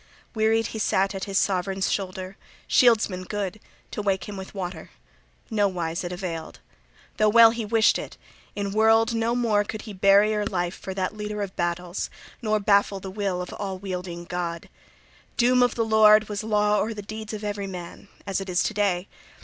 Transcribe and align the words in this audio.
Wearied 0.33 0.65
he 0.73 0.79
sat 0.79 1.13
at 1.13 1.25
his 1.25 1.37
sovran's 1.37 1.91
shoulder, 1.91 2.35
shieldsman 2.67 3.23
good, 3.23 3.59
to 3.91 4.01
wake 4.01 4.23
him 4.23 4.35
with 4.35 4.55
water. 4.55 4.89
{37b} 5.51 5.51
Nowise 5.51 6.03
it 6.03 6.11
availed. 6.11 6.59
Though 7.17 7.29
well 7.29 7.51
he 7.51 7.65
wished 7.65 7.99
it, 7.99 8.17
in 8.55 8.71
world 8.71 9.13
no 9.13 9.35
more 9.35 9.63
could 9.63 9.83
he 9.83 9.93
barrier 9.93 10.43
life 10.43 10.73
for 10.75 10.95
that 10.95 11.15
leader 11.15 11.43
of 11.43 11.55
battles 11.55 12.09
nor 12.41 12.59
baffle 12.59 12.99
the 12.99 13.11
will 13.11 13.43
of 13.43 13.53
all 13.53 13.77
wielding 13.77 14.25
God. 14.25 14.69
Doom 15.37 15.61
of 15.61 15.75
the 15.75 15.85
Lord 15.85 16.27
was 16.29 16.43
law 16.43 16.79
o'er 16.79 16.95
the 16.95 17.03
deeds 17.03 17.31
of 17.31 17.43
every 17.43 17.67
man, 17.67 18.07
as 18.25 18.41
it 18.41 18.49
is 18.49 18.63
to 18.63 18.73
day. 18.73 19.07